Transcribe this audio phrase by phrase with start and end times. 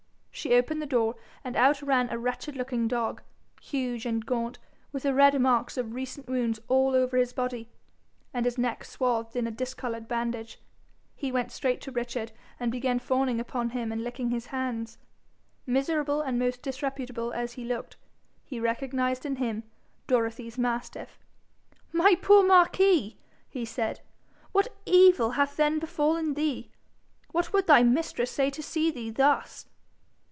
[0.33, 3.21] She opened the door, and out ran a wretched looking dog,
[3.61, 4.57] huge and gaunt,
[4.91, 7.69] with the red marks of recent wounds all over his body,
[8.33, 10.59] and his neck swathed in a discoloured bandage.
[11.15, 14.97] He went straight to Richard, and began fawning upon him and licking his hands.
[15.67, 17.97] Miserable and most disreputable as he looked,
[18.43, 19.61] he recognised in him
[20.07, 21.19] Dorothy's mastiff.
[21.93, 23.15] 'My poor Marquis!'
[23.47, 23.99] he said,
[24.53, 26.71] 'what evil hath then befallen thee?
[27.31, 29.67] What would thy mistress say to see thee thus?'